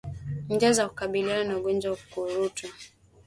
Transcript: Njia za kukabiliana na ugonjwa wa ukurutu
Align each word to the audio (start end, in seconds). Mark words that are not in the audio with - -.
Njia 0.49 0.73
za 0.73 0.87
kukabiliana 0.89 1.43
na 1.43 1.57
ugonjwa 1.57 1.91
wa 1.91 1.97
ukurutu 2.05 2.67